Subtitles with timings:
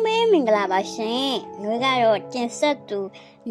[0.00, 3.00] လုံးပဲမင်္ဂလာပါရှင်။နှွေးကတော့တင်ဆက်သူ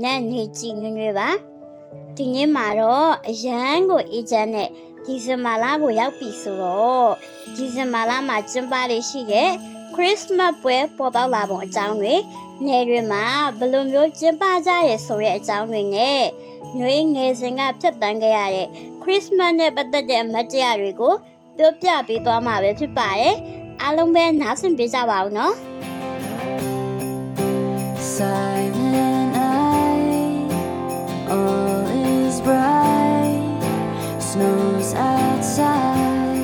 [0.02, 1.30] နတ်နေကြည်ညွှွပါ။
[2.16, 4.70] ဒီနေ့မှာတော့အရန်ကိုအေဂျင့်နဲ့
[5.06, 7.12] ဒီဇင်ဘာလကိုရောက်ပြီဆိုတော့
[7.56, 9.50] ဒီဇင်ဘာလမှာကျင်းပရရှိတဲ့
[9.94, 12.14] ခရစ်စမတ်ပွဲပေါ်ပေါက်လာပုံအကြောင်းတွေ
[12.66, 13.24] နယ်တွေမှာ
[13.58, 16.22] ဘယ်လိုမျိုးကျင်းပကြရဲဆိုတဲ့အကြောင်းတွေနဲ့
[16.78, 18.68] နှွေးငယ်စဉ်ကဖြတ်တန်းခဲ့ရတဲ့
[19.02, 21.14] ခရစ်စမတ်နဲ့ပတ်သက်တဲ့အမတ်တရားတွေကို
[21.58, 23.36] ပြောပြပေးသွားမှာပဲဖြစ်ပါတယ်။
[23.82, 25.56] အားလုံးပဲနားဆင်ပေးကြပါဦးနော်။
[31.30, 33.60] all is bright,
[34.20, 36.38] snow's outside.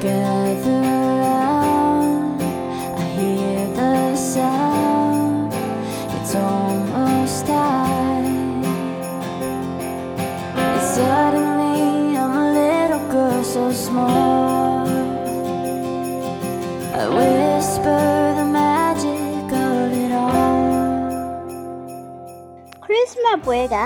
[0.00, 0.80] Gather
[1.20, 5.52] round, I hear the sound,
[6.20, 8.64] it's almost time.
[10.80, 14.61] Suddenly I'm a little girl so small.
[23.32, 23.76] တ်ပွဲက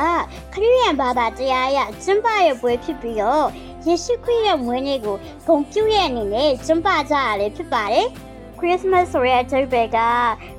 [0.52, 3.46] ခရစ်ယာန်ဘာသာတရားအရကျင်းပရဲ့ပွဲဖြစ်ပြီးတော့
[3.86, 5.16] ယေရှုခရစ်ရဲ့မွေးနေ့ကို
[5.46, 8.06] ဂုဏ်ပြုရဲ့အနေနဲ့ကျင်းပကြရလေဖြစ်ပါတယ်။
[8.58, 9.98] ခရစ်စမတ်ဆိုတဲ့အကျိုးပဲက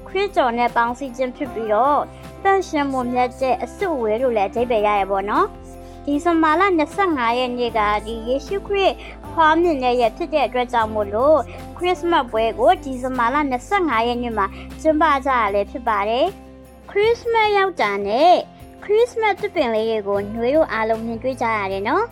[0.08, 2.02] ခရစ်တော်နဲ့ပေါင်းစည်းခြင်းဖြစ်ပြီးတော့
[2.44, 5.48] တန်ရှင်မွန်မြတ်တဲ့အစုအဝေးလို့လည်းအကျိုးပဲရရပါတော့။
[6.06, 6.62] ဒီဇင်ဘာလ
[7.00, 8.94] 25ရက်နေ့ကဒီယေရှုခရစ်
[9.32, 11.40] ဖွားမြင်တဲ့ရက်ဖြစ်တဲ့အတွက်ကြောင့်မို့လို့
[11.78, 13.36] ခရစ်စမတ်ပွဲကိုဒီဇင်ဘာလ
[13.72, 14.46] 25ရက်နေ့မှာ
[14.82, 16.26] ကျင်းပကြရလေဖြစ်ပါတယ်။
[16.90, 18.36] ခရစ်စမတ်ရောက်တာနဲ့
[18.83, 22.06] ခရစ်စမတ်သစ်ပင်လေးတွေကိုနှွေးတို့အားလုံးမြင်တွေ့ကြရတယ်နော်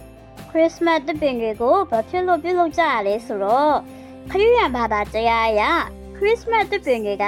[0.49, 3.75] ခရစ်စမတ်သစ်ပင်တွေကိုဘာဖြစ်လို့ပြုလုပ်ကြရလဲဆိုတော့
[4.31, 5.61] ခရစ်ယာန်ဘာသာတရားအရ
[6.15, 7.25] ခရစ်စမတ်သစ်ပင်တွေက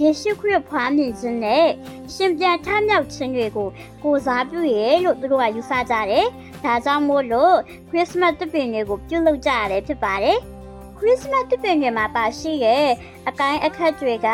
[0.00, 1.66] ယေရှုခရစ်ဖွားမြင်ခြင်းနဲ့
[2.14, 3.68] ရှင်ပြန်ထမြောက်ခြင်းတွေကို
[4.02, 6.26] ကိုးစားပြုရလို့သူတို့ကယူဆကြတယ်။
[6.64, 7.56] ဒါကြောင့်မို့လို့
[7.90, 10.38] ခရစ်စမတ်သစ်ပင်တွေကိုပြုလုပ်ကြရတယ်ဖြစ်ပါတယ်။
[10.98, 12.86] ခရစ်စမတ်သစ်ပင်တွေမှာပါရှိရဲ့
[13.28, 14.28] အကိုင်းအခက်တွေက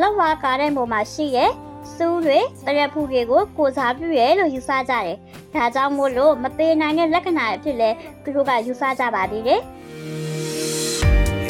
[0.00, 1.50] လောက်ဝါကားတဲ့ပုံမှာရှိရဲ့
[1.96, 5.16] စူးတွေတရက်ဖူတွေကိုကိုစားပြုရဲလို့ယူဆကြတယ်။
[5.54, 7.90] ဒါကြောင့်မို့လို့မသေးနိုင်တဲ့လက္ခဏာတွေဖြစ်လဲ
[8.22, 9.60] သူတို့ကယူဆကြပါသေးတယ်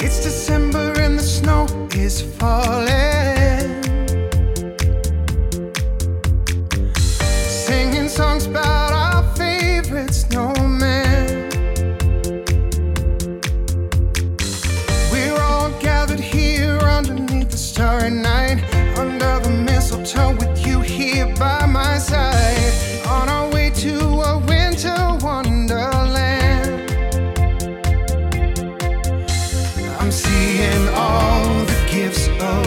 [0.05, 1.63] It's December and the snow
[2.05, 3.36] is falling.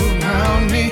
[0.07, 0.85] Around me.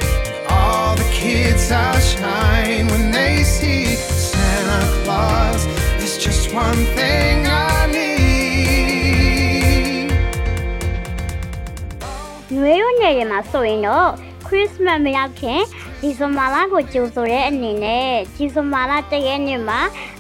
[0.50, 3.84] All the kids are shine when they see
[4.30, 5.62] Santa Claus.
[5.98, 8.18] There's just one thing I need.
[12.56, 14.10] ။နွေရိုးနယ်တွေမှာဆိုရင်တော့
[14.48, 15.62] ခရစ်စမတ်မရောက်ခင်
[16.02, 19.80] ဒီဇင်ဘာလကိုကြိုဆိုတဲ့အနေနဲ့ဒီဇင်ဘာလတရက်နေ့မှာ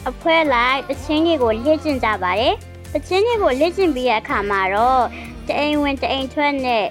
[0.09, 2.53] အဖွဲလိုက်တချင်းတွေကိုလေ့ကျင့်ကြပါတယ်။
[2.93, 5.03] တချင်းတွေကိုလေ့ကျင့်ပြီးတဲ့အခါမှာတော့
[5.47, 6.85] တအိမ်ဝင်တအိမ်ထွက်နဲ့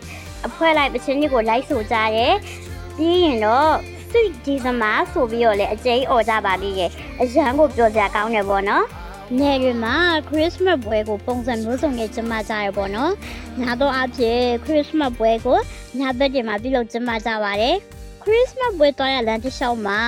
[0.46, 2.34] အဖွဲလိုက်တချင်းတွေကိုလိုက်ဆိုကြတယ်။
[2.96, 3.72] ပြီးရင်တော့
[4.10, 6.90] sweet December ဆိုပြီးတော့လည်းအကျိန်းអော်ကြပါသေးတယ်။
[7.20, 8.84] အရန်ကိုပြောစရာကောင်းတယ်ပေါ့နော်။
[9.38, 9.94] နယ်တွေမှာ
[10.28, 13.12] ခရစ်စမတ်ပွဲကိုပုံစံမျိုးစုံနဲ့ကျင်းပကြရပေါ့နော်။
[13.60, 15.58] ညာတော့အဖြစ်ခရစ်စမတ်ပွဲကို
[15.98, 17.76] ညာဘက်တွေမှာပြုလုပ်ကျင်းပကြပါတယ်။
[18.22, 20.00] ခရစ်စမတ်ပွဲတော်ရလမ်းတစ်လျှောက်မှာ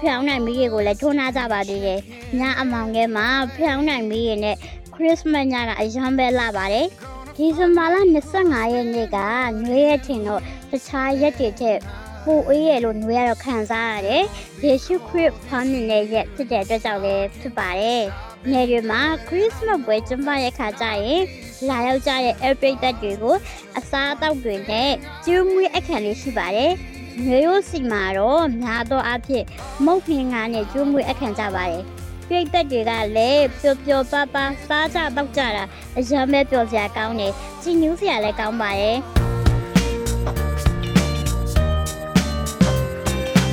[0.00, 2.00] ဖျောင်းနိုင်မီးတွေကိုလည်းထိုးနာကြပါသေးတယ်။
[2.38, 3.26] ညာအမောင်ထဲမှာ
[3.56, 4.56] ဖျောင်းနိုင်မီးတွေနဲ့
[4.94, 6.88] ခရစ်စမတ်ညကအရန်ပဲလာပါတယ်။
[7.38, 7.96] ဒီဇင်ဘာလ
[8.34, 9.18] 25ရက်နေ့က
[9.64, 11.78] နွေရက်ထင်တော့တခြားရက်တွေထက်
[12.24, 14.24] ပူအေးရလို့နွေရတော့ခံစားရတယ်။
[14.64, 18.02] ယေရှုခရစ်ဖမ်းနေတဲ့ရက်ဖြစ်တဲ့အတွက်ကြောင့်လည်းဖြစ်ပါတယ်။
[18.50, 21.22] နယ်တွေမှာခရစ်စမတ်ပွဲကျင်းပတဲ့ခါကျရင်
[21.68, 23.36] လာရောက်ကြတဲ့ air ပိတ်သက်တွေကို
[23.78, 24.90] အစားအသောက်တွေနဲ့
[25.24, 26.72] ကျူးမွေးအခမ်းလေးရှိပါတယ်။
[27.24, 29.44] နွေရိုးစီမှာတော့များသောအားဖြင့်
[29.84, 31.84] မုတ်ဖင်ငါနဲ့ကျူးမွေးအခမ်းကြပါတယ်။
[32.27, 35.63] ပိတ်သက်တွေကလည်းပျော်ပျော်ပါပါစားကြတော့ကြတာ
[35.97, 37.31] အရမ်းပဲပျော်စရာကောင်းတယ်။
[37.63, 38.97] ကြည်ညိုစရာလည်းကောင်းပါတယ်။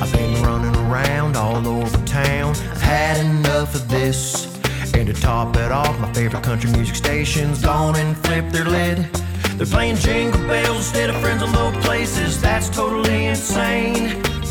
[0.01, 2.49] I've been running around all over town.
[2.73, 4.19] I've had enough of this.
[4.97, 8.97] And to top it off, my favorite country music station's gone and flipped their lid.
[9.57, 12.31] They're playing jingle bells instead of friends in low places.
[12.41, 14.03] That's totally insane.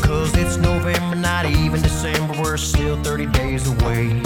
[0.03, 2.33] Cause it's November, not even December.
[2.41, 4.21] We're still 30 days away.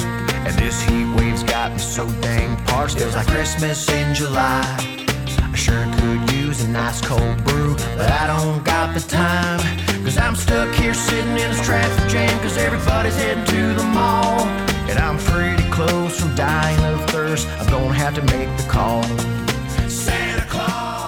[0.45, 2.97] And this heat wave's got me so dang parched.
[2.97, 4.63] Feels like Christmas in July.
[5.53, 9.59] I sure could use a nice cold brew, but I don't got the time.
[10.03, 14.41] Cause I'm stuck here sitting in this traffic jam, cause everybody's heading to the mall.
[14.89, 17.47] And I'm pretty close from dying of thirst.
[17.59, 19.03] I'm gonna have to make the call.
[19.87, 21.03] Santa Claus!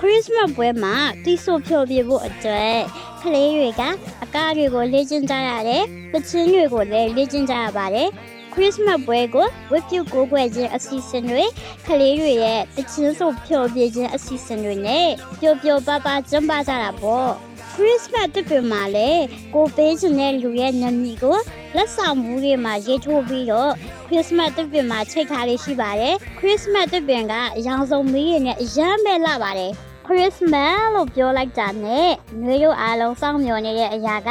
[0.00, 2.78] ခရစ်စမတ်ပွဲမှာတီးဆိုဖြော်ပြဖို့အတွက်
[3.21, 3.81] ကလေးတွေက
[4.23, 8.09] အကားတွေကိုလေ့ကျင့်ကြရတယ်။ပချင်းတွေကိုလည်းလေ့ကျင့်ကြရပါတယ်။
[8.53, 11.43] ခရစ်စမတ်ပွဲကိုဝတ်ပြုကိုးကွယ်ခြင်းအစီအစဉ်တွေ
[11.87, 15.07] ကလေးတွေရဲ့တချင်းဆိုဖြော်ပြခြင်းအစီအစဉ်တွေနဲ့
[15.39, 17.31] ပျော်ပျော်ပါပါကျင်းပကြတာပေါ့။
[17.73, 19.23] ခရစ်စမတ်တစ်ပင်မှာလည်း
[19.55, 21.37] ကိုပေးခြင်းတဲ့လူရဲ့နာမည်ကို
[21.75, 23.71] လက်ဆောင်မှုတွေမှာရေးထိုးပြီးတော့
[24.07, 29.71] ခရစ်စမတ်တစ်ပင်မှာချိတ်ထားလေးရှိပါတယ်ခရစ်စမတ်တစ်ပင်ကအရောင်စုံမီးရနဲ့အရမ်းပဲလာပါတယ်
[30.09, 32.09] ခရစ်စမတ်လို့ပြောလိုက်တာနဲ့
[32.41, 34.29] နှွေးတို့အားလုံးစောင့်မျှော်နေတဲ့အရာက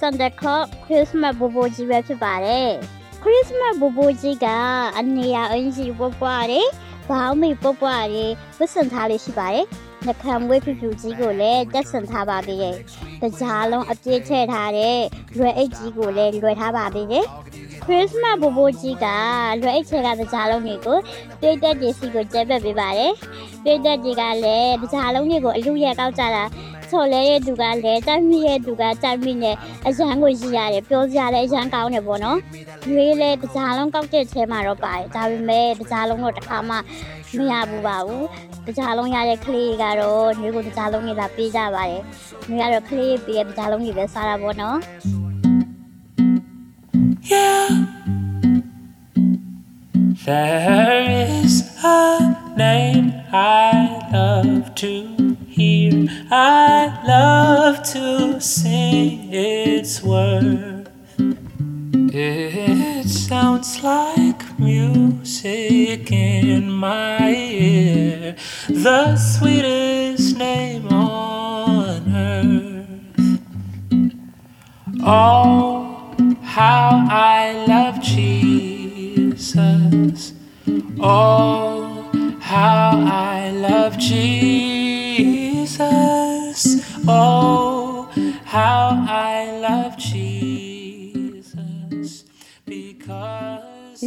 [0.00, 2.70] Santa Claus ခရစ်စမတ်ဘူဘူကြီးပဲဖြစ်ပါတယ်
[3.22, 4.46] ခရစ်စမတ်ဘူဘူကြီးက
[4.98, 6.68] အနေရအင်ဂျီပွားပွားတယ်
[7.08, 9.66] ဘောင်းမီပွားပွားတယ်ဝတ်ဆင်ထားလေးရှိပါတယ်
[10.06, 12.76] နှခမ်းဝေးဖြူဖြူကြီးကိုလည်းတက်ဆင်ထားပါသေးတယ်။
[13.22, 14.98] တကြားလုံးအပြည့်ထည့်ထားတဲ့
[15.38, 17.26] လွယ်အိတ်ကြီးကိုလည်းလွယ်ထားပါသေးတယ်။
[17.84, 19.06] ခရစ်စမတ်ဘူဘူကြီးက
[19.60, 20.98] လွယ်အိတ်ချေကတကြားလုံးတွေကို
[21.40, 23.12] ပြည့်တက်ကြီးစီကိုကျဲပက်ပေးပါတယ်။
[23.64, 26.44] ပြည့်တက်ကြီးကလည်းတကြားလုံးတွေကိုအလူရဲကောက်ကြတာ
[26.90, 29.56] ချော်လဲတဲ့သူကလည်းတိုက်မိရဲ့သူကတိုက်မိနဲ့
[29.86, 32.38] အရန်ကိုရည်ရတယ်ပြောစရာလည်းအရန်ကောင်းတယ်ပေါ့နော်။
[32.90, 36.76] ရွေးလဲတကြားလုံးကောက်တဲ့ထဲမှာတော့ပါတယ်။ဒါပေမဲ့တကြားလုံးတော့တစ်ခါမှ
[37.38, 38.24] မရဘူးပါဘူး။
[38.66, 42.00] တကြားလုံးရတဲ့ကလေးတွေကတော့ညကိုတကြားလုံးတွေလာပေးကြပါတယ်။
[42.50, 44.78] ညကတော့ကလေးပေးတဲ့တကြားလုံးတွေပဲစားတာပေါ့နော်။
[47.32, 47.68] Yeah.
[50.24, 51.04] There
[51.40, 54.92] is a name I love to
[55.48, 56.08] hear.
[56.30, 60.88] I love to sing its worth.
[62.14, 64.31] It sounds like
[65.44, 68.36] in my ear.
[68.68, 72.86] The sweetest name on earth.
[75.04, 79.54] Oh, how I love Jesus.
[81.00, 85.72] Oh, how I love Jesus.
[87.08, 88.08] Oh,
[88.44, 89.81] how I love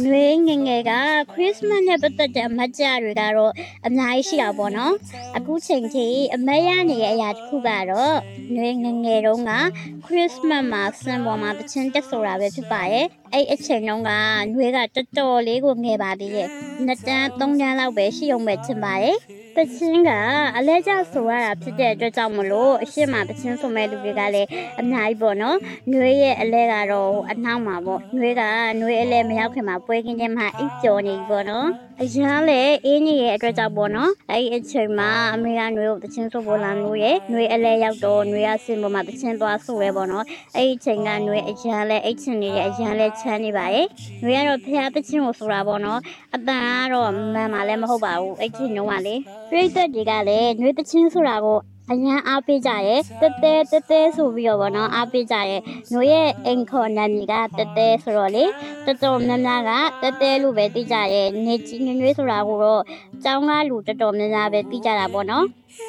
[0.06, 0.12] Because.
[0.12, 0.92] နွေငယ်ငယ်က
[1.32, 3.52] ခရစ်စမတ်နဲ့ပတ်သက်တဲ့အမတ်ကြတွေကတော့
[3.86, 4.94] အများကြီးရှိတာပေါ့နော်
[5.36, 8.16] အခုချိန်ထိအမတ်ရနေတဲ့အရာတစ်ခုကတော့
[8.56, 9.52] နွေငယ်ငယ်တုန်းက
[10.04, 14.10] ခရစ်စမတ်မှာစံပေါ်မှာတခြင်းတက်ဆိုတာပဲဖြစ်ပါရဲ့အဲ့အချိန်တုန်းက
[14.54, 16.48] နွေကတော်တော်လေးကိုငယ်ပါသေးရဲ့
[16.84, 19.18] နှစ်တန်းသုံးတန်းလောက်ပဲရှိအောင်ပဲချင်ပါရဲ့
[19.56, 20.10] ပချင်းက
[20.56, 24.48] အလဲကျဆိုရတာဖြစ်တဲ့အတွက်ကြောင့်မလို့အရှိမပချင်းဆိုမဲ့လူတွေကလည်း
[24.80, 25.56] အများကြီးပေါ့နော်။
[25.90, 28.42] နှွေးရဲ့အလဲကတော့အနှောင်းမှာပေါ့။နှွေးက
[28.80, 31.68] နှွေးအလဲမရောက်ခင်မှာပွဲကင်းတဲ့မှာအိပ်ကျော်နေပြီပေါ့နော်။
[32.02, 40.24] အရင်လည်းအင်းကြီးရဲ့အတွက်ကြောင့်ပေါ့နော်။အဲ့ဒီအချိန်မှာအမေကနှွေးကိုပချင်းဆိုဖို့လာလို့ရဲ့နှွေးအလဲရောက်တော့နှွေးကစင်ပေါ်မှာပချင်းသွားဆိုရဲပေါ့နော်။
[40.56, 43.86] အဲ့ဒီအချိန်ကနှွေးအရင်လည်းအိတ်ချင်နေတဲ့အရင်လည်းချမ်းနေပါရဲ့။
[44.22, 46.00] နှွေးကတော့ဖះပချင်းကိုဆိုတာပေါ့နော်။
[46.34, 49.14] အတန်ကတော့မှန်မှလည်းမဟုတ်ပါဘူး။အဲ့ဒီနှုံးကလေ။
[49.50, 51.58] ပြိသက်တွေကလည်းနှွေးတချင်းဆိုတာကို
[51.91, 55.57] အရန်အားပေးကြရဲတဲတဲတဲတဲဆိုပြီးတော့ဗောနော်အားပေးကြရဲ
[55.91, 58.43] နှွေးရဲ့အိမ်ခေါ်နာမည်ကတဲတဲဆိုတော့လေ
[58.85, 59.71] တော်တော်များများက
[60.01, 62.83] တဲတဲလို့ပဲသိကြရဲနေကြီးနှွေးဆိုတာကိုတော့
[63.25, 65.45] ចောင်းကားလူတော်တော်များများပဲသိကြတာဗောနော်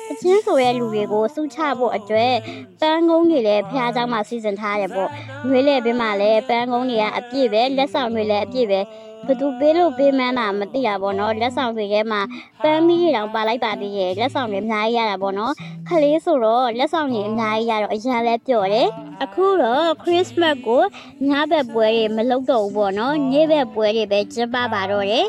[0.08, 2.34] တချင်းဆိုရဲ့လူတွေကိုစုချဖို့အတွက်
[2.80, 5.10] ပန်းကုန်းတွေလည်းဖះเจ้าမှာစီစဉ်ထားရတယ်ပေါ့
[5.48, 8.80] နှွေးလေဘင်းမှာလည်းပန်းကုန်းတွေကအပြည့်ပဲလက်ဆောင်တွေလည်းအပြည့်ပဲ
[9.27, 12.21] ဘသူပေးလို့ပေးမှန်းတာမသိတာပေါ့နော်လက်ဆောင်တွေထဲမှာ
[12.63, 15.54] ပန်းမီးတွေတောင်ပါလိုက်ပါသေးရဲ့လက်ဆောင်တွေအများကြီးရတာပေါ့နော်
[15.87, 18.87] ခလေးဆိုတော့လက်ဆောင်တွေအများကြီးရတော့အရင်လဲပျော်တယ်
[19.23, 20.83] အခုတော့ Christmas ကို
[21.30, 25.28] ညဘက်ပွဲတွေမလုပ်တော့ဘူးပေါ့နော်နေ့ဘက်ပွဲတွေပဲကျင်းပပါတော့တယ်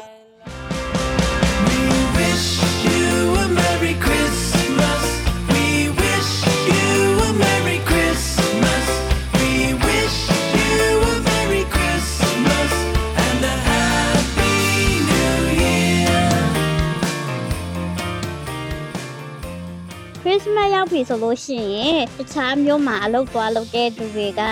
[21.22, 24.42] လို့ရှိရင်တခြားမျိုးမှာအလုပ်သွားလုပ်တဲ့သူတွေက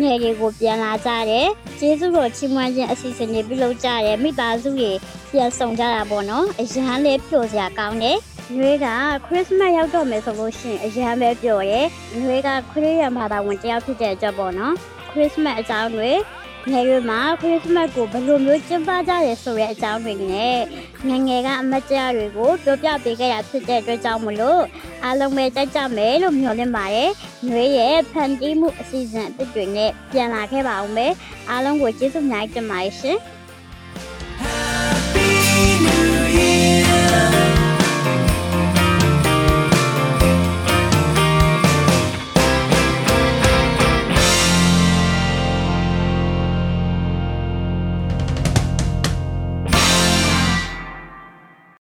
[0.00, 1.48] ငယ်တွေကိုပြန်လာကြတယ်။
[1.78, 4.92] ကျေးဇူးတော်ချီးမွမ်းခြင်းအစီအစဉ်တွေပြုလုပ်ကြတယ်။မိသားစုတွေ
[5.32, 8.18] ပြန်ဆောင်ကြတာပေါ့နော်။အရန်လေးပျော်စရာကောင်းတယ်။
[8.56, 8.86] နှွေးက
[9.26, 11.80] ခရစ်စမတ်ရောက်တော့မယ်ဆိုလို့ရှိရင်အရန်ပဲပျော်ရဲ။
[12.18, 14.74] နှွေးကခရစ်ယာန်ဘာသာဝင်တစ်ယောက်ဖြစ်တဲ့အတွက်ပေါ့နော်။
[15.10, 16.10] ခရစ်စမတ်အကြောင်းတွေ
[16.70, 20.58] ငယ်ရွယ်မှာခရစ်စမတ်ကိုဘယ်လိုမျိုးကျင်းပကြရဲဆိုတဲ့အကြောင်းတွေနဲ့
[21.08, 24.62] ငယ်ငယ်ကအမတ်တရားတွေကိုပြောပြပေးခဲ့တာဖြစ်တဲ့အတွက်ကြောင့်မလို့
[25.04, 27.10] အားလုံးပဲကြိုက်ကြမယ်လို့မျှော်လင့်ပါတယ်။
[27.48, 31.12] နှွေးရဲ့ဖန်တီးမှုအစီအစဉ်အသစ်တွေနဲ့ပြန်လာခဲ့ပါအောင်မယ်။
[31.50, 33.18] အားလုံးကိုကျေးဇူးအများကြီးတင်ပါတယ်ရှင်။